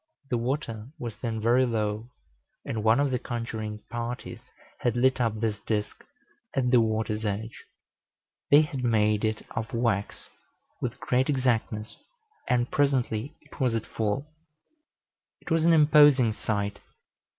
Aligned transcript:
The 0.31 0.37
water 0.39 0.87
was 0.97 1.15
then 1.17 1.39
very 1.39 1.63
low, 1.63 2.09
and 2.65 2.83
one 2.83 2.99
of 2.99 3.11
the 3.11 3.19
conjuring 3.19 3.83
parties 3.91 4.41
had 4.79 4.95
lit 4.95 5.21
up 5.21 5.39
this 5.39 5.59
disk 5.59 6.03
at 6.55 6.71
the 6.71 6.81
water's 6.81 7.23
edge. 7.23 7.65
They 8.49 8.61
had 8.61 8.83
made 8.83 9.23
it 9.23 9.45
of 9.51 9.73
wax, 9.75 10.31
with 10.81 10.99
great 10.99 11.29
exactness, 11.29 11.97
and 12.47 12.71
presently 12.71 13.35
it 13.41 13.59
was 13.59 13.75
at 13.75 13.85
full. 13.85 14.25
It 15.39 15.51
was 15.51 15.65
an 15.65 15.71
imposing 15.73 16.33
sight. 16.33 16.79